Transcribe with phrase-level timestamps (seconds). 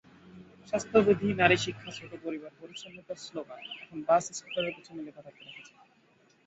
[0.69, 5.77] স্বাস্থ্যবিধি, নারীশিক্ষা, ছোট পরিবার, পরিচ্ছন্নতার স্লোগান—এখন বাস-স্কুটারের পেছনে লেখা থাকতে দেখা যায়।